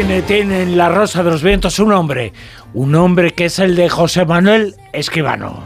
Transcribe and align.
cine 0.00 0.22
tiene 0.22 0.62
en 0.62 0.78
La 0.78 0.88
Rosa 0.88 1.22
de 1.22 1.30
los 1.30 1.42
Vientos 1.42 1.78
un 1.78 1.92
hombre, 1.92 2.32
un 2.72 2.94
hombre 2.94 3.32
que 3.32 3.46
es 3.46 3.58
el 3.58 3.76
de 3.76 3.90
José 3.90 4.24
Manuel 4.24 4.74
Escribano. 4.94 5.64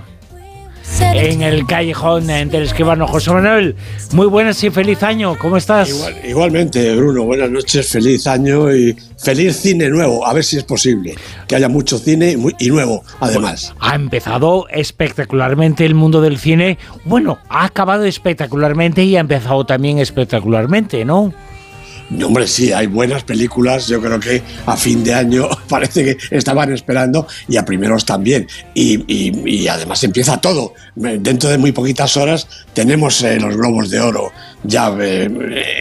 En 1.00 1.42
el 1.42 1.64
callejón 1.66 2.26
del 2.26 2.64
Escribano 2.64 3.06
José 3.06 3.30
Manuel, 3.30 3.76
muy 4.12 4.26
buenas 4.26 4.62
y 4.64 4.70
feliz 4.70 5.04
año, 5.04 5.36
¿cómo 5.38 5.56
estás? 5.56 6.10
igualmente, 6.26 6.96
Bruno, 6.96 7.22
buenas 7.22 7.48
noches, 7.48 7.88
feliz 7.88 8.26
año 8.26 8.74
y 8.74 8.96
feliz 9.16 9.56
cine 9.56 9.88
nuevo, 9.88 10.26
a 10.26 10.32
ver 10.32 10.42
si 10.42 10.56
es 10.56 10.64
posible, 10.64 11.14
que 11.46 11.54
haya 11.54 11.68
mucho 11.68 11.96
cine 11.98 12.36
y 12.58 12.68
nuevo, 12.70 13.04
además. 13.20 13.72
ha 13.78 13.94
empezado 13.94 14.66
espectacularmente 14.68 15.86
el 15.86 15.94
mundo 15.94 16.20
del 16.20 16.38
cine, 16.38 16.78
bueno, 17.04 17.38
ha 17.48 17.66
acabado 17.66 18.04
espectacularmente 18.04 19.04
y 19.04 19.16
ha 19.16 19.20
empezado 19.20 19.64
también 19.64 20.00
espectacularmente, 20.00 21.04
¿no? 21.04 21.32
Hombre, 22.24 22.46
sí, 22.46 22.72
hay 22.72 22.86
buenas 22.86 23.24
películas. 23.24 23.86
Yo 23.86 24.00
creo 24.00 24.20
que 24.20 24.42
a 24.66 24.76
fin 24.76 25.02
de 25.02 25.14
año 25.14 25.48
parece 25.68 26.04
que 26.04 26.36
estaban 26.36 26.72
esperando 26.72 27.26
y 27.48 27.56
a 27.56 27.64
primeros 27.64 28.04
también. 28.04 28.46
Y, 28.74 29.66
además 29.68 30.04
empieza 30.04 30.40
todo. 30.40 30.74
Dentro 30.94 31.50
de 31.50 31.58
muy 31.58 31.72
poquitas 31.72 32.16
horas 32.16 32.46
tenemos 32.72 33.22
eh, 33.22 33.40
los 33.40 33.56
Globos 33.56 33.90
de 33.90 34.00
Oro 34.00 34.30
ya 34.62 34.94
eh, 35.00 35.24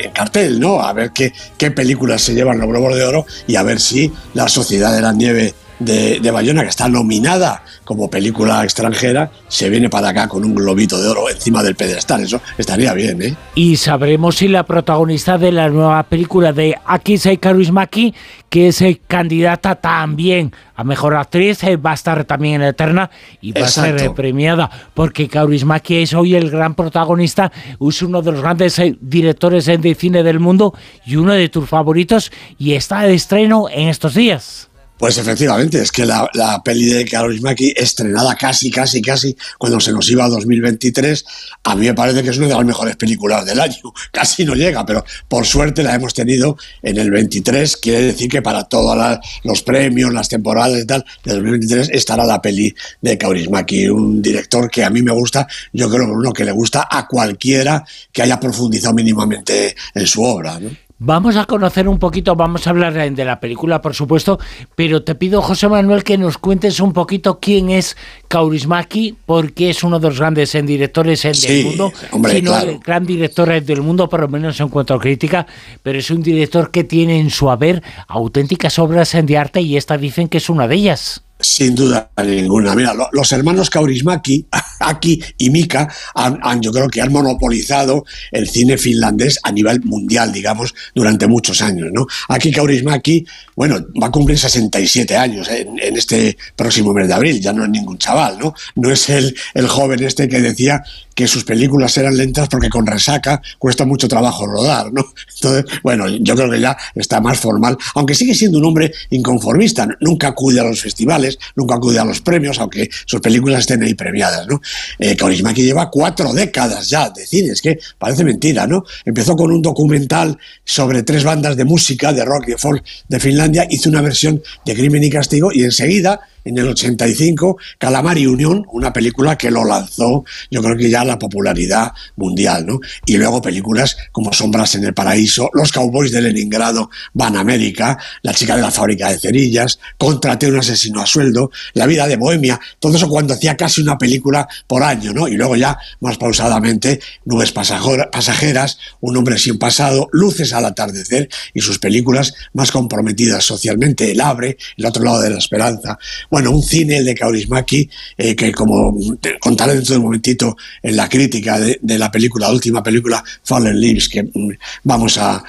en 0.06 0.12
cartel, 0.12 0.60
¿no? 0.60 0.82
A 0.82 0.94
ver 0.94 1.12
qué, 1.12 1.34
qué 1.58 1.72
películas 1.72 2.22
se 2.22 2.34
llevan 2.34 2.60
los 2.60 2.68
Globos 2.68 2.96
de 2.96 3.04
Oro 3.04 3.26
y 3.48 3.56
a 3.56 3.64
ver 3.64 3.80
si 3.80 4.12
La 4.34 4.48
Sociedad 4.48 4.94
de 4.94 5.02
la 5.02 5.14
Nieve 5.14 5.54
de, 5.80 6.20
de, 6.20 6.32
Bayona, 6.32 6.64
que 6.64 6.70
está 6.70 6.88
nominada 6.88 7.64
como 7.84 8.10
película 8.10 8.64
extranjera, 8.64 9.32
se 9.48 9.70
viene 9.70 9.90
para 9.90 10.10
acá 10.10 10.28
con 10.28 10.44
un 10.44 10.56
globito 10.56 11.02
de 11.02 11.10
oro 11.10 11.30
encima 11.30 11.64
del 11.64 11.76
pedestal. 11.76 12.24
Eso 12.24 12.42
estaría 12.58 12.94
bien, 12.94 13.22
¿eh? 13.22 13.36
Y 13.56 13.78
sabremos 13.78 14.38
si 14.38 14.48
la 14.48 14.64
protagonista 14.64 15.38
de 15.38 15.52
la 15.52 15.70
nueva 15.70 16.04
película 16.04 16.54
de 16.54 16.78
Aki 16.86 17.38
Kaurismäki, 17.38 18.14
que 18.50 18.70
es 18.70 18.82
eh, 18.82 19.02
candidata 19.08 19.76
también 19.76 20.54
a 20.76 20.84
mejor 20.84 21.16
actriz, 21.16 21.64
eh, 21.64 21.78
va 21.78 21.92
a 21.92 21.96
estar 21.96 22.26
también 22.26 22.62
en 22.62 22.70
Eterna 22.70 23.10
y 23.42 23.52
va 23.52 23.66
a 23.66 23.68
ser 23.68 24.02
eh, 24.02 24.10
premiada, 24.10 24.70
porque 24.94 25.28
Kaurismäki 25.28 25.98
es 25.98 26.14
hoy 26.14 26.36
el 26.36 26.50
gran 26.50 26.76
protagonista, 26.76 27.52
es 27.80 28.02
uno 28.02 28.22
de 28.22 28.32
los 28.32 28.42
grandes 28.42 28.82
directores 29.02 29.66
de 29.66 29.96
cine 29.96 30.24
del 30.24 30.40
mundo 30.40 30.74
y 31.06 31.16
uno 31.16 31.34
de 31.34 31.50
tus 31.50 31.70
favoritos, 31.70 32.32
y 32.58 32.74
está 32.74 33.02
de 33.02 33.14
estreno 33.14 33.68
en 33.70 33.90
estos 33.90 34.16
días. 34.16 34.70
Pues 35.04 35.18
efectivamente, 35.18 35.82
es 35.82 35.92
que 35.92 36.06
la, 36.06 36.62
peli 36.64 36.86
de 36.86 37.06
Maki, 37.42 37.74
estrenada 37.76 38.36
casi, 38.36 38.72
casi, 38.72 39.02
casi 39.02 39.36
cuando 39.58 39.78
se 39.82 39.92
nos 39.92 40.10
iba 40.10 40.24
a 40.24 40.30
2023, 40.30 41.26
a 41.66 41.76
mí 41.76 41.88
me 41.88 41.94
parece 41.94 42.24
que 42.24 42.30
es 42.30 42.38
una 42.38 42.48
de 42.48 42.54
las 42.54 42.64
mejores 42.64 42.96
películas 42.96 43.46
del 43.46 43.60
año. 43.60 43.76
Casi 44.14 44.46
no 44.46 44.56
llega, 44.56 44.86
pero 44.86 45.04
por 45.28 45.46
suerte 45.46 45.84
la 45.84 45.94
hemos 45.94 46.14
tenido 46.14 46.56
en 46.82 46.98
el 46.98 47.12
23. 47.12 47.76
Quiere 47.76 48.02
decir 48.02 48.30
que 48.30 48.42
para 48.42 48.64
todos 48.64 49.20
los 49.44 49.62
premios, 49.64 50.14
las 50.14 50.30
temporadas 50.30 50.80
y 50.82 50.86
tal, 50.86 51.04
de 51.26 51.34
2023 51.34 51.90
estará 51.92 52.26
la 52.26 52.42
peli 52.42 52.74
de 53.02 53.20
Maki, 53.52 53.90
un 53.90 54.22
director 54.22 54.72
que 54.72 54.86
a 54.86 54.90
mí 54.90 55.02
me 55.02 55.12
gusta, 55.12 55.46
yo 55.74 55.90
creo 55.90 56.06
que 56.06 56.12
uno 56.14 56.32
que 56.32 56.46
le 56.46 56.54
gusta 56.54 56.88
a 56.90 57.10
cualquiera 57.10 57.84
que 58.10 58.22
haya 58.22 58.40
profundizado 58.40 58.94
mínimamente 58.94 59.76
en 59.96 60.08
su 60.08 60.24
obra. 60.24 60.62
¿no? 60.62 60.70
Vamos 61.06 61.36
a 61.36 61.44
conocer 61.44 61.90
un 61.90 62.00
poquito, 62.00 62.34
vamos 62.34 62.66
a 62.66 62.70
hablar 62.70 62.94
de 62.94 63.26
la 63.26 63.42
película, 63.42 63.82
por 63.82 63.94
supuesto, 63.94 64.40
pero 64.74 65.04
te 65.04 65.16
pido, 65.16 65.42
José 65.42 65.68
Manuel, 65.68 66.02
que 66.02 66.18
nos 66.18 66.38
cuentes 66.38 66.80
un 66.80 66.94
poquito 66.94 67.40
quién 67.42 67.72
es 67.72 67.98
Kaurismaki, 68.30 69.18
porque 69.26 69.70
es 69.70 69.84
uno 69.84 70.00
de 70.00 70.08
los 70.08 70.18
grandes 70.18 70.54
directores 70.54 71.24
del 71.24 71.66
mundo, 71.66 71.92
hombre, 72.12 72.36
sino 72.36 72.58
el 72.58 72.80
gran 72.80 73.06
director 73.06 73.62
del 73.62 73.82
mundo, 73.82 74.08
por 74.08 74.22
lo 74.22 74.30
menos 74.30 74.58
en 74.62 74.70
cuanto 74.70 74.94
a 74.94 75.00
crítica, 75.00 75.46
pero 75.82 76.00
es 76.00 76.10
un 76.10 76.24
director 76.24 76.72
que 76.72 76.86
tiene 76.86 77.20
en 77.20 77.32
su 77.32 77.52
haber 77.52 77.84
auténticas 78.08 78.80
obras 78.80 79.12
de 79.22 79.38
arte 79.38 79.60
y 79.60 79.76
esta 79.76 79.98
dicen 79.98 80.30
que 80.30 80.38
es 80.38 80.50
una 80.50 80.70
de 80.70 80.76
ellas. 80.76 81.22
Sin 81.44 81.76
duda 81.76 82.10
ninguna. 82.26 82.74
Mira, 82.76 82.94
los 83.12 83.32
hermanos 83.34 83.70
Kaurismaki, 83.70 84.48
Aki 84.90 85.22
y 85.38 85.50
Mika, 85.50 85.88
han, 86.16 86.62
yo 86.62 86.72
creo 86.72 86.90
que 86.90 87.02
han 87.02 87.12
monopolizado 87.12 88.06
el 88.32 88.48
cine 88.48 88.78
finlandés 88.78 89.40
a 89.44 89.52
nivel 89.52 89.82
mundial, 89.84 90.32
digamos, 90.32 90.74
durante 90.94 91.28
muchos 91.28 91.62
años. 91.62 91.90
¿no? 91.92 92.08
Aki 92.30 92.52
Kaurismaki, 92.52 93.26
bueno, 93.56 93.78
va 94.02 94.08
a 94.08 94.12
cumplir 94.12 94.38
67 94.38 95.16
años 95.16 95.48
en, 95.50 95.78
este 95.80 96.38
próximo 96.56 96.94
mes 96.94 97.08
de 97.08 97.14
abril, 97.14 97.40
ya 97.40 97.54
no 97.54 97.64
es 97.64 97.70
ningún 97.70 97.98
chaval, 97.98 98.38
¿no? 98.40 98.54
No 98.76 98.92
es 98.92 99.10
el, 99.10 99.36
el 99.54 99.68
joven 99.68 100.04
este 100.04 100.28
que 100.28 100.42
decía 100.42 100.84
que 101.16 101.28
sus 101.28 101.44
películas 101.44 101.96
eran 101.98 102.18
lentas 102.18 102.50
porque 102.50 102.70
con 102.70 102.86
resaca 102.86 103.42
cuesta 103.60 103.86
mucho 103.86 104.08
trabajo 104.08 104.46
rodar, 104.48 104.92
¿no? 104.92 105.06
Entonces, 105.36 105.80
bueno, 105.84 106.08
yo 106.08 106.36
creo 106.36 106.50
que 106.50 106.60
ya 106.60 106.76
está 106.96 107.22
más 107.22 107.40
formal, 107.40 107.78
aunque 107.96 108.16
sigue 108.16 108.34
siendo 108.34 108.58
un 108.58 108.66
hombre 108.66 108.92
inconformista, 109.10 109.88
nunca 110.00 110.30
acude 110.30 110.60
a 110.60 110.64
los 110.64 110.82
festivales, 110.82 111.38
nunca 111.56 111.76
acude 111.76 112.00
a 112.00 112.06
los 112.06 112.22
premios, 112.22 112.60
aunque 112.60 112.90
sus 113.06 113.22
películas 113.22 113.62
estén 113.62 113.84
ahí 113.84 113.94
premiadas, 113.94 114.48
¿no? 114.48 114.62
Eh, 115.00 115.16
que 115.16 115.64
lleva 115.64 115.90
cuatro 115.90 116.34
décadas 116.34 116.90
ya 116.90 117.10
de 117.10 117.26
cine, 117.26 117.52
es 117.52 117.62
que 117.62 117.80
parece 117.98 118.24
mentira, 118.24 118.68
¿no? 118.68 118.84
Empezó 119.06 119.36
con 119.36 119.52
un 119.52 119.62
documental 119.62 120.38
sobre 120.64 121.04
tres 121.04 121.24
bandas 121.24 121.56
de 121.56 121.66
música, 121.66 122.14
de 122.14 122.26
rock 122.26 122.46
y 122.48 122.52
de 122.52 122.58
folk 122.58 122.84
de 123.08 123.20
Finlandia, 123.20 123.68
hizo 123.70 123.90
una 123.90 124.02
versión 124.02 124.42
de 124.66 124.74
Crimen 124.74 125.04
y 125.04 125.10
Castigo 125.10 125.52
y 125.54 125.64
enseguida 125.64 126.22
en 126.46 126.58
el 126.58 126.68
85, 126.68 127.58
Calamari 127.78 128.28
Unión, 128.28 128.66
una 128.72 128.92
película 128.92 129.38
que 129.38 129.52
lo 129.52 129.64
lanzó, 129.64 130.26
yo 130.52 130.62
creo 130.62 130.78
que 130.78 130.90
ya 130.90 131.04
la 131.04 131.20
popularidad 131.20 131.92
mundial, 132.16 132.66
¿no? 132.66 132.80
Y 133.06 133.18
luego 133.18 133.42
películas 133.42 133.98
como 134.12 134.34
Sombras 134.34 134.76
en 134.76 134.84
el 134.84 134.94
Paraíso, 134.94 135.50
Los 135.54 135.72
Cowboys 135.72 136.12
de 136.12 136.22
Leningrado 136.22 136.90
van 137.14 137.38
a 137.38 137.42
América, 137.42 137.98
La 138.22 138.34
chica 138.34 138.56
de 138.56 138.62
la 138.62 138.72
fábrica 138.72 139.10
de 139.10 139.20
cerillas, 139.20 139.80
Contraté 139.98 140.48
un 140.48 140.58
asesino 140.58 141.02
a 141.02 141.06
sueldo, 141.06 141.52
La 141.74 141.86
vida 141.86 142.08
de 142.08 142.18
Bohemia, 142.18 142.60
todo 142.80 142.96
eso 142.96 143.10
cuando 143.10 143.34
hacía 143.34 143.58
casi 143.58 143.82
una 143.82 143.98
película 143.98 144.48
por 144.68 144.84
año, 144.84 145.14
¿no? 145.14 145.28
Y 145.28 145.36
luego 145.36 145.56
ya, 145.56 145.78
más 146.00 146.18
pausadamente, 146.18 147.00
Nubes 147.26 147.52
pasajeras, 147.52 148.78
Un 149.02 149.18
hombre 149.18 149.38
sin 149.38 149.58
pasado, 149.58 150.10
Luces 150.12 150.54
al 150.54 150.66
atardecer 150.66 151.30
y 151.54 151.62
sus 151.62 151.80
películas 151.80 152.34
más 152.54 152.72
comprometidas 152.72 153.46
socialmente, 153.46 154.12
El 154.12 154.22
Abre, 154.22 154.58
El 154.78 154.86
otro 154.86 155.04
lado 155.04 155.22
de 155.22 155.30
la 155.30 155.38
esperanza, 155.38 155.98
bueno, 156.34 156.50
un 156.50 156.64
cine 156.64 157.04
de 157.04 157.14
Kaurismäki, 157.14 157.88
eh, 158.18 158.36
que 158.36 158.52
como 158.52 158.98
contaré 159.40 159.76
dentro 159.76 159.94
de 159.94 160.00
un 160.00 160.06
momentito 160.06 160.58
en 160.82 160.96
la 160.96 161.08
crítica 161.08 161.60
de, 161.60 161.78
la 162.00 162.10
película, 162.10 162.48
la 162.48 162.54
última 162.54 162.82
película, 162.82 163.24
Fallen 163.44 163.80
Leaves, 163.80 164.10
que 164.10 164.24
mm, 164.24 164.50
vamos 164.82 165.20
a, 165.20 165.44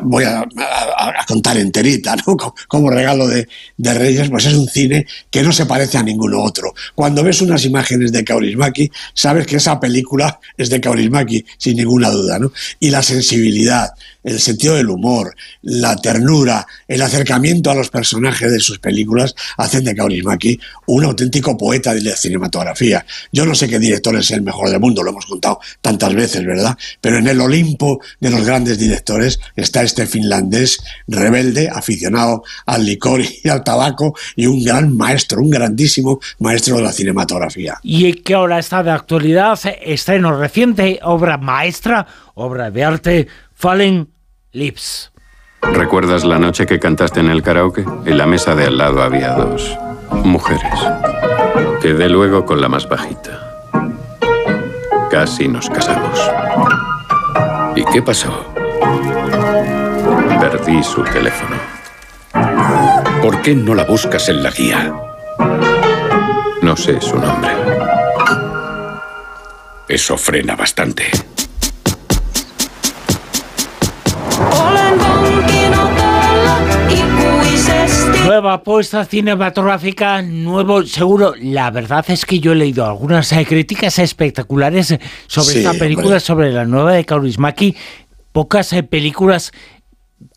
voy 0.00 0.24
a, 0.24 0.42
contar 1.28 1.58
enterita, 1.58 2.16
¿no? 2.16 2.34
Como, 2.66 2.88
regalo 2.88 3.28
de, 3.28 3.46
Reyes, 3.76 4.30
pues 4.30 4.46
es 4.46 4.54
un 4.54 4.66
cine 4.68 5.06
que 5.30 5.42
no 5.42 5.52
se 5.52 5.66
parece 5.66 5.98
a 5.98 6.02
ninguno 6.02 6.42
otro. 6.42 6.72
Cuando 6.94 7.22
ves 7.22 7.42
unas 7.42 7.66
imágenes 7.66 8.10
de 8.10 8.24
Kaurismäki, 8.24 8.90
sabes 9.12 9.46
que 9.46 9.56
esa 9.56 9.78
película 9.78 10.40
es 10.56 10.70
de 10.70 10.80
Kaurismäki, 10.80 11.44
sin 11.58 11.76
ninguna 11.76 12.08
duda, 12.08 12.38
¿no? 12.38 12.52
Y 12.80 12.88
la 12.88 13.02
sensibilidad, 13.02 13.90
el 14.22 14.38
sentido 14.40 14.74
del 14.74 14.90
humor, 14.90 15.34
la 15.62 15.96
ternura, 15.96 16.66
el 16.88 17.02
acercamiento 17.02 17.70
a 17.70 17.74
los 17.74 17.90
personajes 17.90 18.50
de 18.50 18.60
sus 18.60 18.78
películas 18.78 19.34
hacen 19.56 19.84
de 19.84 19.94
Kaurismäki 19.94 20.58
un 20.86 21.04
auténtico 21.04 21.56
poeta 21.56 21.94
de 21.94 22.02
la 22.02 22.16
cinematografía. 22.16 23.04
Yo 23.32 23.46
no 23.46 23.54
sé 23.54 23.68
qué 23.68 23.78
director 23.78 24.16
es 24.16 24.30
el 24.30 24.42
mejor 24.42 24.70
del 24.70 24.80
mundo, 24.80 25.02
lo 25.02 25.10
hemos 25.10 25.26
contado 25.26 25.60
tantas 25.80 26.14
veces, 26.14 26.44
¿verdad? 26.44 26.76
Pero 27.00 27.18
en 27.18 27.28
el 27.28 27.40
Olimpo 27.40 28.00
de 28.20 28.30
los 28.30 28.44
grandes 28.44 28.78
directores 28.78 29.40
está 29.56 29.82
este 29.82 30.06
finlandés 30.06 30.82
rebelde, 31.06 31.68
aficionado 31.68 32.44
al 32.66 32.84
licor 32.84 33.20
y 33.20 33.48
al 33.48 33.64
tabaco 33.64 34.14
y 34.36 34.46
un 34.46 34.62
gran 34.62 34.96
maestro, 34.96 35.42
un 35.42 35.50
grandísimo 35.50 36.20
maestro 36.38 36.76
de 36.76 36.82
la 36.82 36.92
cinematografía. 36.92 37.78
Y 37.82 38.14
que 38.14 38.34
ahora 38.34 38.58
está 38.58 38.82
de 38.82 38.90
actualidad, 38.90 39.58
estreno 39.82 40.38
reciente, 40.38 41.00
obra 41.02 41.38
maestra, 41.38 42.06
obra 42.34 42.70
de 42.70 42.84
arte, 42.84 43.28
Fallen 43.62 44.12
Lips. 44.50 45.12
¿Recuerdas 45.62 46.24
la 46.24 46.40
noche 46.40 46.66
que 46.66 46.80
cantaste 46.80 47.20
en 47.20 47.30
el 47.30 47.44
karaoke? 47.44 47.84
En 48.06 48.18
la 48.18 48.26
mesa 48.26 48.56
de 48.56 48.66
al 48.66 48.76
lado 48.76 49.00
había 49.00 49.34
dos 49.34 49.78
mujeres. 50.10 50.80
Quedé 51.80 52.08
luego 52.08 52.44
con 52.44 52.60
la 52.60 52.68
más 52.68 52.88
bajita. 52.88 53.70
Casi 55.12 55.46
nos 55.46 55.70
casamos. 55.70 56.20
¿Y 57.76 57.84
qué 57.84 58.02
pasó? 58.02 58.52
Perdí 60.40 60.82
su 60.82 61.04
teléfono. 61.04 61.54
¿Por 63.22 63.42
qué 63.42 63.54
no 63.54 63.76
la 63.76 63.84
buscas 63.84 64.28
en 64.28 64.42
la 64.42 64.50
guía? 64.50 64.92
No 66.62 66.76
sé 66.76 67.00
su 67.00 67.16
nombre. 67.16 67.52
Eso 69.86 70.18
frena 70.18 70.56
bastante. 70.56 71.31
Apuesta 78.62 79.04
cinematográfica, 79.04 80.22
nuevo, 80.22 80.86
seguro. 80.86 81.34
La 81.36 81.72
verdad 81.72 82.04
es 82.08 82.24
que 82.24 82.38
yo 82.38 82.52
he 82.52 82.54
leído 82.54 82.86
algunas 82.86 83.32
eh, 83.32 83.44
críticas 83.44 83.98
espectaculares 83.98 84.94
sobre 85.26 85.58
esta 85.58 85.74
película, 85.74 86.20
sobre 86.20 86.52
la 86.52 86.64
nueva 86.64 86.92
de 86.92 87.04
Kaurismäki. 87.04 87.74
Pocas 88.30 88.72
eh, 88.72 88.84
películas 88.84 89.50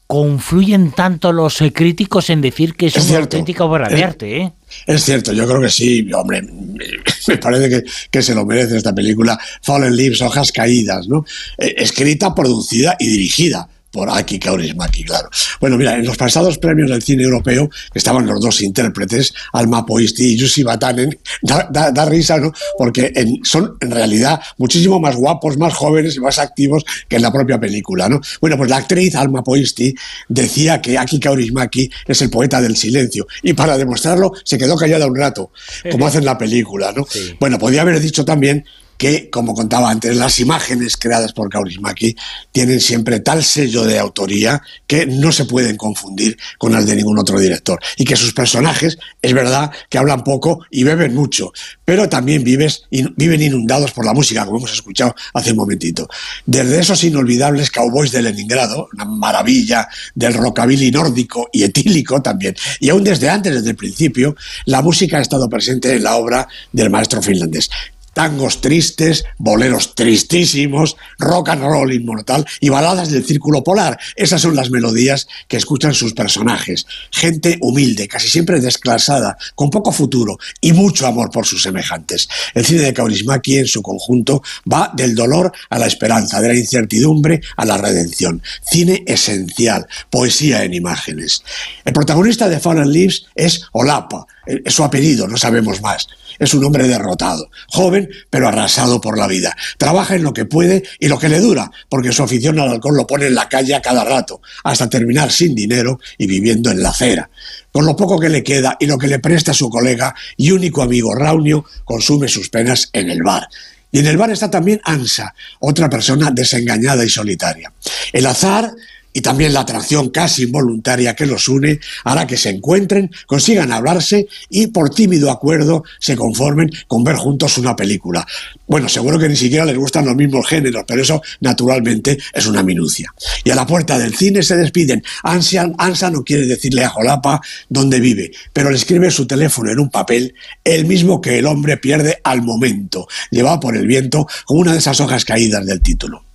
confluyen 0.08 0.92
tanto 0.92 1.32
los 1.32 1.62
eh, 1.62 1.72
críticos 1.72 2.32
en 2.32 2.42
decir 2.42 2.74
que 2.74 2.88
es, 2.88 2.98
una 2.98 3.20
auténtica 3.20 3.64
obra 3.64 3.90
de 3.90 4.04
arte. 4.04 4.38
¿eh? 4.38 4.54
Es 4.88 5.04
cierto, 5.04 5.32
yo 5.32 5.48
creo 5.48 5.62
que 5.62 5.70
sí, 5.70 6.12
hombre, 6.12 6.42
me 7.28 7.38
parece 7.38 7.70
que, 7.70 7.84
que, 8.10 8.22
se 8.24 8.34
lo 8.34 8.44
merece 8.44 8.76
esta 8.76 8.94
película, 8.94 9.40
Fallen 9.62 9.96
Leaves, 9.96 10.22
Hojas 10.24 10.52
Caídas, 10.52 11.08
¿no? 11.08 11.26
Eh, 11.60 11.76
escrita, 11.78 12.34
producida 12.34 12.96
y 13.00 13.08
dirigida 13.08 13.70
por 13.96 14.10
Aki 14.10 14.40
Kaurismäki, 14.40 15.06
claro. 15.06 15.30
Bueno, 15.62 15.78
mira, 15.78 15.96
en 15.96 16.06
los 16.06 16.18
pasados 16.18 16.58
premios 16.58 16.90
del 16.90 17.02
cine 17.02 17.24
europeo, 17.24 17.70
estaban 17.94 18.28
los 18.28 18.42
dos 18.42 18.62
intérpretes, 18.62 19.34
Alma 19.54 19.86
Poisti 19.86 20.34
y 20.34 20.38
Jussi 20.38 20.64
Batanen, 20.64 21.18
da, 21.42 22.06
risa, 22.06 22.38
¿no? 22.38 22.52
Porque 22.78 23.14
son 23.44 23.78
en 23.80 23.92
realidad 23.92 24.42
muchísimo 24.58 25.00
más 25.00 25.16
guapos, 25.16 25.58
más 25.58 25.74
jóvenes 25.74 26.18
y 26.18 26.20
más 26.20 26.40
activos 26.40 26.84
que 27.08 27.16
en 27.16 27.22
la 27.22 27.32
propia 27.32 27.58
película, 27.58 28.10
¿no? 28.10 28.20
Bueno, 28.42 28.58
pues 28.58 28.70
la 28.70 28.78
actriz 28.78 29.16
Alma 29.16 29.42
Poisti 29.46 29.96
decía 30.28 30.82
que 30.82 30.98
Aki 30.98 31.22
Kaurismäki 31.22 31.90
es 32.06 32.22
el 32.22 32.30
poeta 32.30 32.60
del 32.60 32.76
silencio 32.76 33.26
y 33.44 33.54
para 33.54 33.78
demostrarlo 33.78 34.34
se 34.44 34.58
quedó 34.58 34.76
callada 34.76 35.08
un 35.08 35.16
rato, 35.16 35.52
como 35.90 36.06
hace 36.08 36.18
en 36.18 36.26
la 36.26 36.38
película, 36.38 36.92
¿no? 36.92 37.08
Bueno, 37.40 37.58
podía 37.58 37.84
haber 37.84 38.02
dicho 38.02 38.26
también 38.26 38.66
que, 39.06 39.30
como 39.30 39.54
contaba 39.54 39.92
antes, 39.92 40.18
las 40.18 40.40
imágenes 40.40 40.98
creadas 40.98 41.32
por 41.32 41.48
Kaurismäki 41.48 42.16
tienen 42.52 42.82
siempre 42.82 43.20
tal 43.20 43.44
sello 43.44 43.84
de 43.84 44.00
autoría 44.00 44.64
que 44.88 45.06
no 45.06 45.32
se 45.32 45.46
pueden 45.46 45.78
confundir 45.78 46.36
con 46.58 46.72
las 46.72 46.88
de 46.88 46.96
ningún 46.96 47.20
otro 47.20 47.40
director. 47.40 47.80
Y 47.98 48.04
que 48.04 48.16
sus 48.16 48.34
personajes, 48.34 48.98
es 49.22 49.34
verdad 49.36 49.70
que 49.92 50.00
hablan 50.00 50.24
poco 50.24 50.66
y 50.72 50.84
beben 50.84 51.14
mucho, 51.14 51.54
pero 51.86 52.10
también 52.10 52.44
viven 52.44 53.42
inundados 53.44 53.92
por 53.92 54.06
la 54.06 54.14
música, 54.16 54.44
como 54.44 54.58
hemos 54.58 54.74
escuchado 54.74 55.14
hace 55.36 55.52
un 55.52 55.58
momentito. 55.58 56.08
Desde 56.48 56.80
esos 56.80 57.04
inolvidables 57.04 57.70
cowboys 57.70 58.12
de 58.12 58.24
Leningrado, 58.24 58.90
una 58.92 59.06
maravilla 59.06 59.88
del 60.16 60.34
rockabilly 60.34 60.90
nórdico 60.90 61.48
y 61.54 61.62
etílico 61.62 62.24
también, 62.24 62.56
y 62.80 62.90
aún 62.90 63.04
desde 63.04 63.30
antes, 63.30 63.54
desde 63.54 63.70
el 63.70 63.76
principio, 63.76 64.36
la 64.66 64.82
música 64.82 65.20
ha 65.20 65.22
estado 65.22 65.48
presente 65.48 65.94
en 65.94 66.02
la 66.02 66.16
obra 66.16 66.48
del 66.72 66.90
maestro 66.90 67.22
finlandés 67.22 67.70
tangos 68.16 68.62
tristes, 68.62 69.26
boleros 69.38 69.94
tristísimos, 69.94 70.96
rock 71.20 71.50
and 71.50 71.62
roll 71.62 71.94
inmortal 71.94 72.48
y 72.60 72.70
baladas 72.70 73.12
del 73.12 73.26
círculo 73.26 73.64
polar. 73.64 74.00
Esas 74.16 74.42
son 74.42 74.56
las 74.56 74.72
melodías 74.72 75.28
que 75.48 75.58
escuchan 75.58 75.94
sus 75.94 76.14
personajes. 76.14 76.88
Gente 77.12 77.60
humilde, 77.62 78.08
casi 78.08 78.30
siempre 78.30 78.62
desclasada, 78.62 79.38
con 79.54 79.70
poco 79.70 79.92
futuro 79.92 80.38
y 80.62 80.74
mucho 80.74 81.06
amor 81.06 81.30
por 81.30 81.46
sus 81.46 81.62
semejantes. 81.62 82.28
El 82.54 82.66
cine 82.66 82.82
de 82.82 82.94
Kaurismäki 82.94 83.58
en 83.58 83.68
su 83.68 83.84
conjunto 83.84 84.42
va 84.72 84.92
del 84.96 85.14
dolor 85.14 85.52
a 85.70 85.78
la 85.78 85.88
esperanza, 85.88 86.42
de 86.42 86.48
la 86.48 86.56
incertidumbre 86.56 87.42
a 87.58 87.66
la 87.66 87.78
redención. 87.78 88.42
Cine 88.72 89.04
esencial, 89.06 89.88
poesía 90.10 90.64
en 90.64 90.74
imágenes. 90.74 91.44
El 91.84 91.92
protagonista 91.92 92.48
de 92.48 92.62
Fallen 92.62 92.92
Leaves 92.92 93.26
es 93.36 93.64
Olapa, 93.74 94.26
es 94.46 94.74
su 94.74 94.84
apellido, 94.84 95.28
no 95.28 95.38
sabemos 95.38 95.82
más. 95.82 96.08
Es 96.38 96.54
un 96.54 96.64
hombre 96.66 96.88
derrotado, 96.88 97.50
joven 97.68 98.10
pero 98.30 98.48
arrasado 98.48 99.00
por 99.00 99.18
la 99.18 99.28
vida. 99.28 99.56
Trabaja 99.78 100.16
en 100.16 100.24
lo 100.24 100.34
que 100.34 100.46
puede 100.46 100.84
y 101.00 101.08
lo 101.08 101.18
que 101.18 101.30
le 101.30 101.40
dura, 101.40 101.72
porque 101.90 102.12
su 102.12 102.24
afición 102.24 102.60
al 102.60 102.70
alcohol 102.70 102.98
lo 102.98 103.08
pone 103.08 103.28
en 103.28 103.36
la 103.36 103.48
calle 103.48 103.74
a 103.74 103.82
cada 103.82 104.04
rato, 104.04 104.42
hasta 104.64 104.90
terminar 104.90 105.32
sin 105.32 105.56
dinero 105.56 106.00
y 106.18 106.28
viviendo 106.28 106.72
en 106.72 106.84
la 106.84 106.90
acera. 106.90 107.30
Con 107.72 107.86
lo 107.86 107.96
poco 107.96 108.20
que 108.20 108.30
le 108.30 108.44
queda 108.44 108.78
y 108.80 108.86
lo 108.86 108.98
que 108.98 109.08
le 109.08 109.20
presta 109.20 109.54
su 109.54 109.70
colega 109.70 110.14
y 110.38 110.52
único 110.52 110.82
amigo 110.82 111.16
Raunio, 111.16 111.66
consume 111.84 112.28
sus 112.28 112.50
penas 112.50 112.90
en 112.94 113.10
el 113.10 113.24
bar. 113.24 113.48
Y 113.92 114.00
en 114.00 114.08
el 114.08 114.18
bar 114.18 114.30
está 114.30 114.50
también 114.50 114.82
Ansa, 114.84 115.34
otra 115.60 115.90
persona 115.90 116.30
desengañada 116.30 117.06
y 117.06 117.10
solitaria. 117.10 117.72
El 118.12 118.26
azar 118.26 118.74
y 119.16 119.22
también 119.22 119.54
la 119.54 119.62
atracción 119.62 120.10
casi 120.10 120.44
involuntaria 120.44 121.16
que 121.16 121.26
los 121.26 121.48
une 121.48 121.80
hará 122.04 122.28
que 122.28 122.36
se 122.36 122.50
encuentren, 122.50 123.10
consigan 123.26 123.72
hablarse 123.72 124.28
y 124.50 124.68
por 124.68 124.90
tímido 124.90 125.32
acuerdo 125.32 125.86
se 126.00 126.18
conformen 126.18 126.70
con 126.90 127.06
ver 127.06 127.16
juntos 127.16 127.58
una 127.58 127.78
película. 127.78 128.28
Bueno, 128.68 128.90
seguro 128.90 129.18
que 129.18 129.30
ni 129.30 129.38
siquiera 129.38 129.64
les 129.64 129.78
gustan 129.78 130.06
los 130.06 130.18
mismos 130.18 130.46
géneros, 130.46 130.84
pero 130.86 131.02
eso 131.02 131.22
naturalmente 131.40 132.18
es 132.34 132.46
una 132.46 132.62
minucia. 132.62 133.14
Y 133.46 133.52
a 133.52 133.56
la 133.56 133.66
puerta 133.66 133.98
del 133.98 134.14
cine 134.18 134.44
se 134.44 134.58
despiden. 134.58 135.02
Ansa, 135.24 135.66
Ansa 135.78 136.12
no 136.12 136.26
quiere 136.26 136.46
decirle 136.46 136.84
a 136.84 136.90
Jolapa 136.90 137.40
dónde 137.70 138.02
vive, 138.02 138.32
pero 138.52 138.70
le 138.70 138.76
escribe 138.76 139.10
su 139.12 139.26
teléfono 139.26 139.72
en 139.72 139.80
un 139.80 139.90
papel, 139.90 140.36
el 140.62 140.84
mismo 140.84 141.22
que 141.22 141.40
el 141.40 141.46
hombre 141.46 141.78
pierde 141.78 142.20
al 142.26 142.42
momento, 142.42 143.08
llevado 143.32 143.62
por 143.62 143.78
el 143.78 143.88
viento 143.88 144.28
como 144.44 144.60
una 144.60 144.74
de 144.74 144.80
esas 144.80 145.00
hojas 145.00 145.24
caídas 145.24 145.66
del 145.66 145.80
título. 145.80 146.26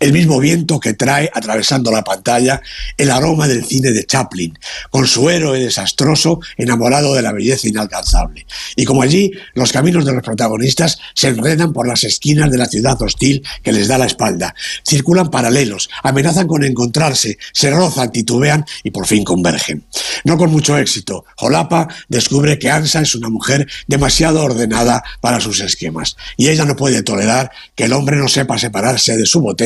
El 0.00 0.12
mismo 0.12 0.38
viento 0.38 0.80
que 0.80 0.94
trae 0.94 1.30
atravesando 1.32 1.90
la 1.90 2.04
pantalla 2.04 2.60
el 2.96 3.10
aroma 3.10 3.48
del 3.48 3.64
cine 3.64 3.90
de 3.90 4.04
Chaplin, 4.04 4.58
con 4.90 5.06
su 5.06 5.28
héroe 5.30 5.60
desastroso 5.60 6.40
enamorado 6.56 7.14
de 7.14 7.22
la 7.22 7.32
belleza 7.32 7.68
inalcanzable. 7.68 8.46
Y 8.76 8.84
como 8.84 9.02
allí, 9.02 9.32
los 9.54 9.72
caminos 9.72 10.04
de 10.04 10.12
los 10.12 10.22
protagonistas 10.22 10.98
se 11.14 11.28
enredan 11.28 11.72
por 11.72 11.86
las 11.86 12.04
esquinas 12.04 12.50
de 12.50 12.58
la 12.58 12.66
ciudad 12.66 13.00
hostil 13.02 13.42
que 13.62 13.72
les 13.72 13.88
da 13.88 13.98
la 13.98 14.06
espalda. 14.06 14.54
Circulan 14.86 15.30
paralelos, 15.30 15.88
amenazan 16.02 16.46
con 16.46 16.64
encontrarse, 16.64 17.38
se 17.52 17.70
rozan, 17.70 18.12
titubean 18.12 18.64
y 18.82 18.90
por 18.90 19.06
fin 19.06 19.24
convergen. 19.24 19.84
No 20.24 20.36
con 20.38 20.50
mucho 20.50 20.78
éxito, 20.78 21.24
Jolapa 21.36 21.88
descubre 22.08 22.58
que 22.58 22.70
Ansa 22.70 23.00
es 23.00 23.14
una 23.14 23.28
mujer 23.28 23.66
demasiado 23.86 24.42
ordenada 24.42 25.02
para 25.20 25.40
sus 25.40 25.60
esquemas 25.60 26.16
y 26.36 26.48
ella 26.48 26.64
no 26.64 26.76
puede 26.76 27.02
tolerar 27.02 27.50
que 27.74 27.84
el 27.84 27.92
hombre 27.92 28.16
no 28.16 28.28
sepa 28.28 28.58
separarse 28.58 29.16
de 29.16 29.26
su 29.26 29.40
botella 29.40 29.63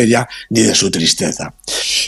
ni 0.51 0.63
de 0.63 0.75
su 0.75 0.91
tristeza. 0.91 1.55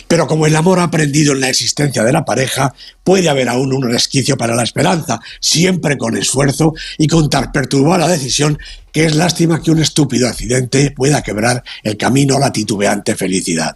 Pero 0.07 0.27
como 0.27 0.45
el 0.45 0.55
amor 0.55 0.79
ha 0.79 0.83
aprendido 0.83 1.33
en 1.33 1.39
la 1.39 1.49
existencia 1.49 2.03
de 2.03 2.11
la 2.11 2.25
pareja, 2.25 2.73
puede 3.03 3.29
haber 3.29 3.49
aún 3.49 3.73
un 3.73 3.89
resquicio 3.89 4.37
para 4.37 4.55
la 4.55 4.63
esperanza, 4.63 5.19
siempre 5.39 5.97
con 5.97 6.17
esfuerzo 6.17 6.73
y 6.97 7.07
con 7.07 7.29
tan 7.29 7.51
perturbada 7.51 8.07
decisión 8.07 8.57
que 8.91 9.05
es 9.05 9.15
lástima 9.15 9.61
que 9.61 9.71
un 9.71 9.79
estúpido 9.79 10.27
accidente 10.27 10.91
pueda 10.91 11.23
quebrar 11.23 11.63
el 11.83 11.97
camino 11.97 12.35
a 12.35 12.39
la 12.39 12.51
titubeante 12.51 13.15
felicidad. 13.15 13.75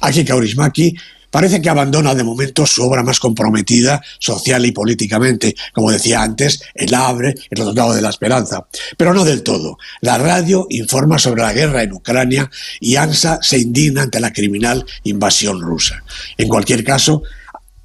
Aquí 0.00 0.24
Kaurismaki 0.24 0.94
parece 1.32 1.60
que 1.60 1.68
abandona 1.68 2.14
de 2.14 2.22
momento 2.22 2.64
su 2.66 2.84
obra 2.84 3.02
más 3.02 3.18
comprometida 3.18 4.00
social 4.20 4.64
y 4.64 4.70
políticamente, 4.70 5.56
como 5.72 5.90
decía 5.90 6.22
antes, 6.22 6.62
El 6.74 6.94
Abre, 6.94 7.34
El 7.50 7.64
Tratado 7.64 7.94
de 7.94 8.02
la 8.02 8.10
Esperanza. 8.10 8.68
Pero 8.96 9.12
no 9.12 9.24
del 9.24 9.42
todo. 9.42 9.78
La 10.00 10.18
radio 10.18 10.68
informa 10.70 11.18
sobre 11.18 11.42
la 11.42 11.52
guerra 11.52 11.82
en 11.82 11.92
Ucrania 11.92 12.48
y 12.78 12.96
ANSA 12.96 13.40
se 13.42 13.58
indigna 13.58 14.02
ante 14.02 14.20
la 14.20 14.32
criminal 14.32 14.84
invasión 15.02 15.60
rusa. 15.60 16.04
En 16.36 16.48
cualquier 16.48 16.84
caso, 16.84 17.22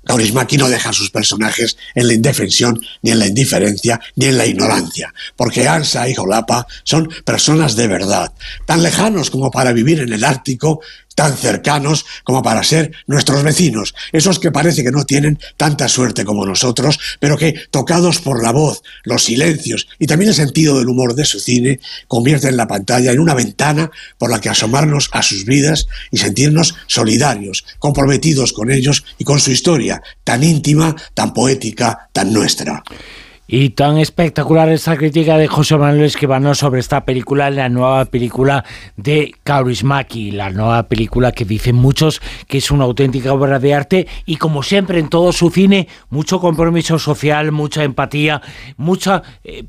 Kaurismäki 0.07 0.57
no 0.57 0.69
deja 0.69 0.89
a 0.89 0.93
sus 0.93 1.11
personajes 1.11 1.77
en 1.93 2.07
la 2.07 2.13
indefensión, 2.13 2.79
ni 3.01 3.11
en 3.11 3.19
la 3.19 3.27
indiferencia, 3.27 3.99
ni 4.15 4.27
en 4.27 4.37
la 4.37 4.45
ignorancia, 4.45 5.13
porque 5.35 5.67
Ansa 5.67 6.07
y 6.07 6.15
Jolapa 6.15 6.65
son 6.83 7.09
personas 7.25 7.75
de 7.75 7.87
verdad, 7.87 8.31
tan 8.65 8.81
lejanos 8.83 9.29
como 9.29 9.51
para 9.51 9.73
vivir 9.73 9.99
en 9.99 10.13
el 10.13 10.23
Ártico, 10.23 10.79
tan 11.17 11.35
cercanos 11.35 12.05
como 12.23 12.43
para 12.43 12.63
ser 12.63 12.91
nuestros 13.07 13.41
vecinos, 13.41 13.95
esos 14.11 14.37
que 14.37 14.51
parece 14.51 14.83
que 14.83 14.91
no 14.91 15.03
tienen 15.03 15.39
tanta 15.57 15.87
suerte 15.87 16.23
como 16.23 16.45
nosotros, 16.45 16.99
pero 17.19 17.39
que, 17.39 17.55
tocados 17.71 18.21
por 18.21 18.43
la 18.43 18.51
voz, 18.51 18.83
los 19.03 19.23
silencios 19.23 19.87
y 19.97 20.05
también 20.05 20.29
el 20.29 20.35
sentido 20.35 20.77
del 20.77 20.89
humor 20.89 21.15
de 21.15 21.25
su 21.25 21.39
cine, 21.39 21.79
convierten 22.07 22.55
la 22.55 22.67
pantalla 22.67 23.11
en 23.11 23.19
una 23.19 23.33
ventana 23.33 23.89
por 24.19 24.29
la 24.29 24.39
que 24.39 24.49
asomarnos 24.49 25.09
a 25.11 25.23
sus 25.23 25.45
vidas 25.45 25.87
y 26.11 26.19
sentirnos 26.19 26.75
solidarios, 26.85 27.65
comprometidos 27.79 28.53
con 28.53 28.69
ellos 28.69 29.03
y 29.17 29.23
con 29.23 29.39
su 29.39 29.49
historia, 29.49 30.03
tan 30.23 30.43
íntima, 30.43 30.95
tan 31.15 31.33
poética, 31.33 32.09
tan 32.13 32.31
nuestra. 32.31 32.83
Y 33.49 33.69
tan 33.69 33.97
espectacular 33.97 34.67
esta 34.67 34.97
crítica 34.97 35.37
de 35.37 35.47
José 35.47 35.77
Manuel 35.77 36.03
Esquivano 36.03 36.53
sobre 36.53 36.81
esta 36.81 37.05
película, 37.05 37.49
la 37.49 37.69
nueva 37.69 38.03
película 38.03 38.65
de 38.97 39.33
Kaurismäki, 39.43 40.31
la 40.31 40.49
nueva 40.49 40.83
película 40.89 41.31
que 41.31 41.45
dicen 41.45 41.77
muchos 41.77 42.21
que 42.47 42.57
es 42.57 42.71
una 42.71 42.83
auténtica 42.83 43.31
obra 43.31 43.57
de 43.59 43.73
arte 43.73 44.07
y 44.25 44.35
como 44.35 44.63
siempre 44.63 44.99
en 44.99 45.07
todo 45.07 45.31
su 45.31 45.49
cine, 45.49 45.87
mucho 46.09 46.41
compromiso 46.41 46.99
social, 46.99 47.53
mucha 47.53 47.85
empatía, 47.85 48.41
mucha 48.75 49.23
eh, 49.45 49.63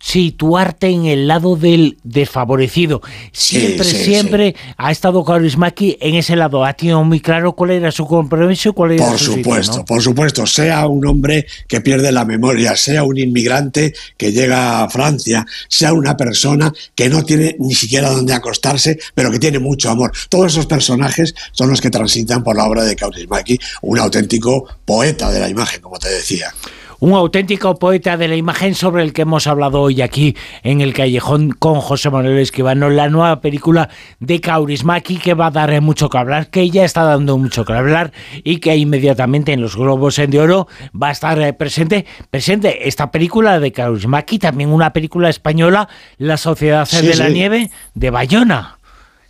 situarte 0.00 0.88
en 0.88 1.06
el 1.06 1.28
lado 1.28 1.56
del 1.56 1.98
desfavorecido. 2.04 3.02
Siempre, 3.32 3.84
siempre 3.84 4.54
ha 4.76 4.90
estado 4.90 5.24
Kaurismäki 5.24 5.96
en 6.00 6.14
ese 6.14 6.36
lado. 6.36 6.64
Ha 6.64 6.72
tenido 6.74 7.02
muy 7.04 7.20
claro 7.20 7.52
cuál 7.52 7.70
era 7.70 7.90
su 7.90 8.06
compromiso 8.06 8.70
y 8.70 8.72
cuál 8.72 8.92
era 8.92 9.06
por 9.06 9.18
su 9.18 9.34
supuesto, 9.34 9.84
Por 9.84 10.02
supuesto, 10.02 10.46
sea 10.46 10.86
un 10.86 11.06
hombre 11.06 11.46
que 11.66 11.80
pierde 11.80 12.12
la 12.12 12.24
memoria, 12.24 12.76
sea 12.76 13.02
un 13.02 13.18
inmigrante 13.18 13.94
que 14.16 14.32
llega 14.32 14.82
a 14.82 14.88
Francia, 14.88 15.46
sea 15.68 15.92
una 15.92 16.16
persona 16.16 16.72
que 16.94 17.08
no 17.08 17.24
tiene 17.24 17.56
ni 17.58 17.74
siquiera 17.74 18.10
dónde 18.10 18.34
acostarse, 18.34 18.98
pero 19.14 19.30
que 19.30 19.38
tiene 19.38 19.58
mucho 19.58 19.90
amor. 19.90 20.12
Todos 20.28 20.52
esos 20.52 20.66
personajes 20.66 21.34
son 21.52 21.70
los 21.70 21.80
que 21.80 21.90
transitan 21.90 22.42
por 22.42 22.56
la 22.56 22.64
obra 22.64 22.84
de 22.84 22.96
Kaurismäki, 22.96 23.58
un 23.82 23.98
auténtico 23.98 24.66
poeta 24.84 25.30
de 25.30 25.40
la 25.40 25.48
imagen, 25.48 25.80
como 25.80 25.98
te 25.98 26.08
decía. 26.08 26.52
Un 27.00 27.12
auténtico 27.12 27.78
poeta 27.78 28.16
de 28.16 28.28
la 28.28 28.36
imagen 28.36 28.74
sobre 28.74 29.02
el 29.02 29.12
que 29.12 29.22
hemos 29.22 29.46
hablado 29.46 29.80
hoy 29.80 30.02
aquí 30.02 30.36
en 30.62 30.80
el 30.80 30.92
Callejón 30.92 31.50
con 31.50 31.80
José 31.80 32.10
Manuel 32.10 32.38
Esquivano, 32.38 32.90
la 32.90 33.08
nueva 33.08 33.40
película 33.40 33.88
de 34.20 34.40
Kaurismaki 34.40 35.18
que 35.18 35.34
va 35.34 35.46
a 35.46 35.50
dar 35.50 35.80
mucho 35.80 36.08
que 36.08 36.18
hablar, 36.18 36.50
que 36.50 36.68
ya 36.70 36.84
está 36.84 37.04
dando 37.04 37.38
mucho 37.38 37.64
que 37.64 37.72
hablar 37.72 38.12
y 38.42 38.58
que 38.58 38.76
inmediatamente 38.76 39.52
en 39.52 39.60
los 39.60 39.76
Globos 39.76 40.16
de 40.16 40.40
Oro 40.40 40.66
va 41.00 41.08
a 41.08 41.12
estar 41.12 41.40
eh, 41.40 41.52
presente, 41.52 42.06
presente 42.30 42.88
esta 42.88 43.10
película 43.10 43.60
de 43.60 43.72
Kaurismaki, 43.72 44.38
también 44.38 44.70
una 44.70 44.92
película 44.92 45.28
española, 45.28 45.88
La 46.16 46.36
Sociedad 46.36 46.88
de 46.90 47.14
la 47.14 47.28
Nieve 47.28 47.70
de 47.94 48.10
Bayona 48.10 48.78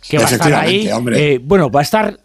que 0.07 0.17
va 0.17 0.25
a 0.25 0.29
estar 0.29 0.53
ahí. 0.53 0.89
Eh, 1.13 1.39
bueno, 1.43 1.69
va 1.69 1.81
a 1.81 1.83
estar 1.83 2.17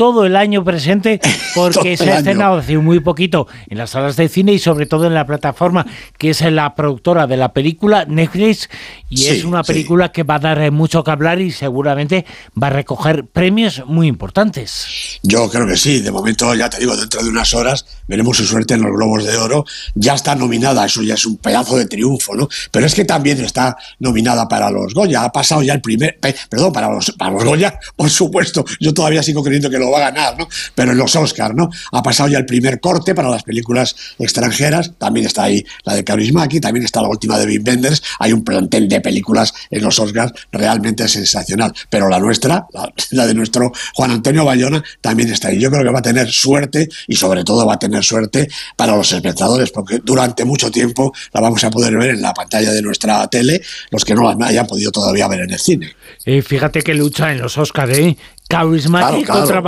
todo 0.00 0.24
el 0.24 0.34
año 0.34 0.64
presente 0.64 1.20
porque 1.54 1.94
se 1.98 2.10
ha 2.10 2.16
estrenado 2.16 2.56
hace 2.56 2.78
muy 2.78 3.00
poquito 3.00 3.46
en 3.68 3.76
las 3.76 3.90
salas 3.90 4.16
de 4.16 4.30
cine 4.30 4.54
y 4.54 4.58
sobre 4.58 4.86
todo 4.86 5.06
en 5.06 5.12
la 5.12 5.26
plataforma 5.26 5.84
que 6.16 6.30
es 6.30 6.40
la 6.40 6.74
productora 6.74 7.26
de 7.26 7.36
la 7.36 7.52
película 7.52 8.06
Netflix 8.06 8.70
y 9.10 9.26
es 9.26 9.44
una 9.44 9.62
película 9.62 10.10
que 10.10 10.22
va 10.22 10.36
a 10.36 10.38
dar 10.38 10.72
mucho 10.72 11.04
que 11.04 11.10
hablar 11.10 11.38
y 11.42 11.50
seguramente 11.50 12.24
va 12.60 12.68
a 12.68 12.70
recoger 12.70 13.26
premios 13.26 13.82
muy 13.84 14.06
importantes. 14.06 15.18
Yo 15.22 15.50
creo 15.50 15.66
que 15.66 15.76
sí, 15.76 16.00
de 16.00 16.10
momento 16.10 16.54
ya 16.54 16.70
te 16.70 16.78
digo, 16.78 16.96
dentro 16.96 17.22
de 17.22 17.28
unas 17.28 17.52
horas 17.52 17.84
veremos 18.06 18.38
su 18.38 18.46
suerte 18.46 18.74
en 18.74 18.82
los 18.82 18.92
Globos 18.92 19.24
de 19.24 19.36
Oro, 19.36 19.66
ya 19.94 20.14
está 20.14 20.34
nominada, 20.34 20.86
eso 20.86 21.02
ya 21.02 21.14
es 21.14 21.26
un 21.26 21.36
pedazo 21.36 21.76
de 21.76 21.86
triunfo, 21.86 22.34
¿no? 22.34 22.48
Pero 22.70 22.86
es 22.86 22.94
que 22.94 23.04
también 23.04 23.38
está 23.44 23.76
nominada 23.98 24.48
para 24.48 24.70
los 24.70 24.94
Goya, 24.94 25.24
ha 25.24 25.30
pasado 25.30 25.62
ya 25.62 25.74
el 25.74 25.80
primer, 25.82 26.18
perdón, 26.48 26.72
para 26.72 26.90
los, 26.90 27.10
para 27.12 27.32
los 27.32 27.44
Goya, 27.44 27.78
por 27.96 28.08
supuesto, 28.08 28.64
yo 28.80 28.94
todavía 28.94 29.22
sigo 29.22 29.42
creyendo 29.42 29.68
que 29.68 29.78
va 29.90 29.98
a 29.98 30.10
ganar, 30.10 30.38
¿no? 30.38 30.48
Pero 30.74 30.92
en 30.92 30.98
los 30.98 31.14
Oscars, 31.16 31.54
¿no? 31.54 31.70
Ha 31.92 32.02
pasado 32.02 32.28
ya 32.28 32.38
el 32.38 32.46
primer 32.46 32.80
corte 32.80 33.14
para 33.14 33.28
las 33.28 33.42
películas 33.42 33.94
extranjeras, 34.18 34.92
también 34.98 35.26
está 35.26 35.44
ahí 35.44 35.64
la 35.84 35.94
de 35.94 36.04
Kaurismäki, 36.04 36.60
también 36.60 36.84
está 36.84 37.02
la 37.02 37.08
última 37.08 37.38
de 37.38 37.46
Wim 37.46 37.64
Wenders, 37.66 38.02
hay 38.18 38.32
un 38.32 38.44
plantel 38.44 38.88
de 38.88 39.00
películas 39.00 39.52
en 39.70 39.82
los 39.82 39.98
Oscars 39.98 40.32
realmente 40.52 41.08
sensacional, 41.08 41.72
pero 41.88 42.08
la 42.08 42.18
nuestra, 42.18 42.66
la, 43.10 43.26
de 43.26 43.34
nuestro 43.34 43.72
Juan 43.94 44.10
Antonio 44.10 44.44
Bayona, 44.44 44.82
también 45.00 45.30
está 45.30 45.48
ahí. 45.48 45.58
Yo 45.58 45.70
creo 45.70 45.84
que 45.84 45.90
va 45.90 46.00
a 46.00 46.02
tener 46.02 46.30
suerte 46.30 46.88
y 47.06 47.16
sobre 47.16 47.44
todo 47.44 47.66
va 47.66 47.74
a 47.74 47.78
tener 47.78 48.02
suerte 48.04 48.48
para 48.76 48.96
los 48.96 49.12
espectadores, 49.12 49.70
porque 49.70 50.00
durante 50.04 50.44
mucho 50.44 50.70
tiempo 50.70 51.12
la 51.32 51.40
vamos 51.40 51.62
a 51.64 51.70
poder 51.70 51.96
ver 51.96 52.10
en 52.10 52.22
la 52.22 52.34
pantalla 52.34 52.72
de 52.72 52.82
nuestra 52.82 53.26
tele, 53.28 53.62
los 53.90 54.04
que 54.04 54.14
no 54.14 54.22
la 54.22 54.46
hayan 54.46 54.66
podido 54.66 54.90
todavía 54.90 55.28
ver 55.28 55.40
en 55.40 55.50
el 55.50 55.58
cine. 55.58 55.94
Eh, 56.24 56.42
fíjate 56.42 56.82
que 56.82 56.94
lucha 56.94 57.32
en 57.32 57.40
los 57.40 57.56
Oscars, 57.58 57.96
¿eh? 57.98 58.16
Carismático 58.50 59.32
contra 59.32 59.62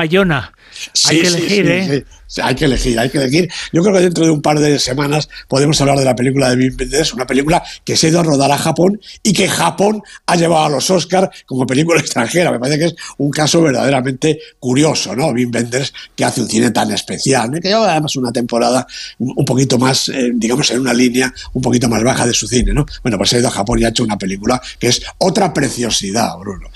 Hay 1.09 1.21
que 1.21 1.27
elegir, 1.27 1.71
¿eh? 1.71 2.05
hay 2.41 2.55
que 2.55 2.65
elegir, 2.65 2.99
hay 2.99 3.11
que 3.11 3.19
elegir. 3.19 3.51
Yo 3.73 3.83
creo 3.83 3.95
que 3.95 4.01
dentro 4.01 4.25
de 4.25 4.31
un 4.31 4.41
par 4.41 4.59
de 4.59 4.79
semanas 4.79 5.29
podemos 5.49 5.81
hablar 5.81 5.99
de 5.99 6.05
la 6.05 6.17
película 6.17 6.49
de 6.51 6.57
Wim 6.57 6.77
Wenders, 6.79 7.13
una 7.13 7.27
película 7.27 7.63
que 7.85 7.97
se 7.97 8.07
ha 8.07 8.11
ido 8.11 8.21
a 8.21 8.23
rodar 8.23 8.51
a 8.51 8.59
Japón 8.59 9.01
y 9.23 9.33
que 9.33 9.49
Japón 9.49 10.03
ha 10.27 10.37
llevado 10.37 10.67
a 10.67 10.69
los 10.71 10.89
Oscars 10.91 11.29
como 11.47 11.67
película 11.67 12.01
extranjera. 12.01 12.51
Me 12.51 12.59
parece 12.59 12.79
que 12.79 12.85
es 12.87 12.95
un 13.19 13.31
caso 13.31 13.61
verdaderamente 13.61 14.39
curioso, 14.59 15.15
¿no? 15.15 15.29
Wim 15.29 15.51
Wenders, 15.53 15.93
que 16.17 16.25
hace 16.25 16.41
un 16.41 16.49
cine 16.49 16.71
tan 16.71 16.91
especial, 16.93 17.51
que 17.61 17.69
lleva 17.69 17.91
además 17.91 18.17
una 18.17 18.33
temporada 18.33 18.87
un 19.19 19.45
poquito 19.45 19.79
más, 19.79 20.09
eh, 20.09 20.31
digamos, 20.35 20.71
en 20.71 20.81
una 20.81 20.95
línea 20.95 21.33
un 21.53 21.63
poquito 21.63 21.89
más 21.89 22.03
baja 22.03 22.27
de 22.27 22.33
su 22.33 22.47
cine, 22.47 22.73
¿no? 22.73 22.87
Bueno, 23.03 23.19
pues 23.19 23.33
ha 23.35 23.39
ido 23.39 23.49
a 23.49 23.51
Japón 23.51 23.81
y 23.81 23.85
ha 23.85 23.89
hecho 23.89 24.05
una 24.05 24.17
película 24.17 24.61
que 24.79 24.89
es 24.89 25.03
otra 25.19 25.53
preciosidad, 25.53 26.37
Bruno. 26.39 26.69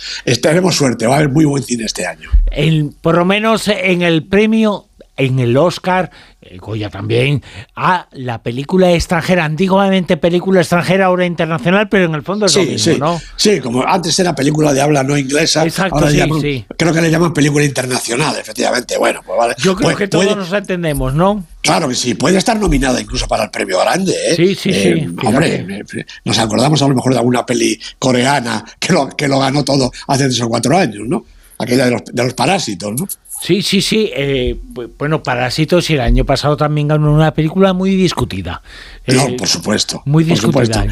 Tenemos 0.42 0.76
suerte, 0.76 1.06
va 1.06 1.14
a 1.14 1.16
haber 1.18 1.30
muy 1.30 1.44
buen 1.44 1.62
cine 1.62 1.84
este 1.84 2.06
año. 2.06 2.30
por 3.00 3.16
lo 3.16 3.24
menos 3.24 3.68
en 3.86 4.02
el 4.02 4.24
premio 4.24 4.86
en 5.16 5.38
el 5.38 5.56
Oscar, 5.56 6.10
el 6.42 6.58
Goya 6.58 6.90
también, 6.90 7.42
a 7.74 8.06
la 8.12 8.42
película 8.42 8.92
extranjera, 8.92 9.44
antiguamente 9.44 10.16
película 10.16 10.60
extranjera, 10.60 11.06
ahora 11.06 11.24
internacional, 11.24 11.88
pero 11.88 12.04
en 12.04 12.14
el 12.14 12.22
fondo 12.22 12.46
es 12.46 12.54
lo 12.54 12.62
mismo, 12.62 12.92
sí. 12.92 13.00
¿no? 13.00 13.20
Sí, 13.36 13.60
como 13.60 13.86
antes 13.86 14.18
era 14.18 14.34
película 14.34 14.72
de 14.72 14.82
habla 14.82 15.02
no 15.02 15.16
inglesa, 15.16 15.64
Exacto, 15.64 16.08
sí, 16.10 16.66
creo 16.76 16.92
que 16.92 17.00
le 17.00 17.10
llaman 17.10 17.32
película 17.32 17.64
internacional, 17.64 18.36
efectivamente. 18.38 18.98
Bueno, 18.98 19.22
pues 19.24 19.38
vale. 19.38 19.54
Yo 19.58 19.74
creo 19.74 19.88
pues 19.88 19.96
que 19.96 20.08
todos 20.08 20.36
nos 20.36 20.52
entendemos, 20.52 21.14
¿no? 21.14 21.44
Claro 21.62 21.88
que 21.88 21.94
sí, 21.94 22.14
puede 22.14 22.38
estar 22.38 22.58
nominada 22.58 23.00
incluso 23.00 23.26
para 23.26 23.44
el 23.44 23.50
premio 23.50 23.80
grande. 23.80 24.12
¿eh? 24.12 24.36
Sí, 24.36 24.54
sí, 24.54 24.72
sí. 24.72 24.88
Eh, 24.88 25.08
hombre, 25.24 25.84
nos 26.24 26.38
acordamos 26.38 26.80
a 26.82 26.88
lo 26.88 26.94
mejor 26.94 27.12
de 27.12 27.18
alguna 27.18 27.44
peli 27.44 27.80
coreana 27.98 28.64
que 28.78 28.92
lo, 28.92 29.08
que 29.08 29.26
lo 29.26 29.40
ganó 29.40 29.64
todo 29.64 29.90
hace 30.06 30.24
tres 30.24 30.40
o 30.42 30.48
cuatro 30.48 30.76
años, 30.76 31.02
¿no? 31.06 31.24
Aquella 31.58 31.86
de 31.86 31.90
los, 31.92 32.04
de 32.04 32.24
los 32.24 32.34
parásitos, 32.34 32.92
¿no? 32.98 33.08
Sí, 33.40 33.62
sí, 33.62 33.80
sí. 33.80 34.10
Eh, 34.14 34.56
bueno, 34.98 35.22
Parásitos 35.22 35.90
y 35.90 35.94
el 35.94 36.00
año 36.00 36.24
pasado 36.24 36.56
también 36.56 36.88
ganó 36.88 37.12
una 37.12 37.32
película 37.34 37.72
muy 37.72 37.94
discutida. 37.94 38.62
No, 39.06 39.28
eh, 39.28 39.36
por 39.38 39.46
supuesto. 39.46 40.02
Muy 40.04 40.24
discutida. 40.24 40.86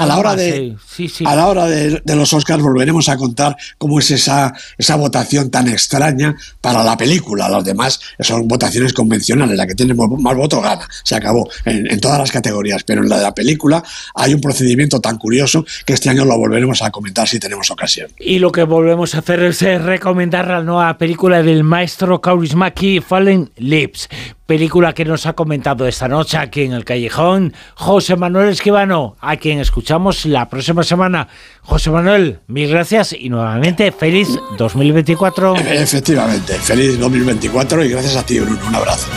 a 0.00 0.06
la 0.06 0.16
hora, 0.16 0.36
de, 0.36 0.76
a 1.24 1.34
la 1.34 1.48
hora 1.48 1.66
de, 1.66 2.00
los 2.14 2.32
Oscars 2.32 2.62
volveremos 2.62 3.08
a 3.08 3.16
contar 3.16 3.56
cómo 3.76 3.98
es 3.98 4.10
esa, 4.10 4.54
esa 4.78 4.96
votación 4.96 5.50
tan 5.50 5.68
extraña 5.68 6.36
para 6.60 6.82
la 6.82 6.96
película. 6.96 7.48
Los 7.48 7.64
demás 7.64 8.00
son 8.20 8.48
votaciones 8.48 8.92
convencionales. 8.92 9.56
La 9.56 9.66
que 9.66 9.74
tiene 9.74 9.92
más 9.94 10.36
votos 10.36 10.62
gana. 10.62 10.88
Se 11.04 11.14
acabó 11.14 11.48
en, 11.64 11.90
en 11.90 12.00
todas 12.00 12.18
las 12.18 12.30
categorías. 12.30 12.84
Pero 12.84 13.02
en 13.02 13.08
la 13.08 13.18
de 13.18 13.24
la 13.24 13.34
película 13.34 13.82
hay 14.14 14.32
un 14.32 14.40
procedimiento 14.40 15.00
tan 15.00 15.18
curioso 15.18 15.64
que 15.84 15.94
este 15.94 16.08
año 16.08 16.24
lo 16.24 16.38
volveremos 16.38 16.80
a 16.82 16.90
comentar 16.90 17.28
si 17.28 17.38
tenemos 17.38 17.70
ocasión. 17.70 18.10
Y 18.18 18.38
lo 18.38 18.50
que 18.50 18.62
volvemos 18.62 19.14
a 19.14 19.18
hacer 19.18 19.42
es 19.42 19.60
recomendar 20.08 20.48
la 20.48 20.62
nueva 20.62 20.96
película 20.96 21.42
del 21.42 21.64
maestro 21.64 22.22
Kaurismaki 22.22 23.02
Fallen 23.02 23.50
Lips, 23.56 24.08
película 24.46 24.94
que 24.94 25.04
nos 25.04 25.26
ha 25.26 25.34
comentado 25.34 25.86
esta 25.86 26.08
noche 26.08 26.38
aquí 26.38 26.62
en 26.62 26.72
el 26.72 26.86
Callejón 26.86 27.52
José 27.74 28.16
Manuel 28.16 28.48
Esquivano, 28.48 29.16
a 29.20 29.36
quien 29.36 29.58
escuchamos 29.60 30.24
la 30.24 30.48
próxima 30.48 30.82
semana. 30.82 31.28
José 31.60 31.90
Manuel, 31.90 32.38
mil 32.46 32.70
gracias 32.70 33.12
y 33.12 33.28
nuevamente 33.28 33.92
feliz 33.92 34.28
2024. 34.56 35.56
Efectivamente, 35.56 36.54
feliz 36.54 36.98
2024 36.98 37.84
y 37.84 37.90
gracias 37.90 38.16
a 38.16 38.24
ti, 38.24 38.40
Bruno. 38.40 38.60
Un 38.66 38.76
abrazo. 38.76 39.08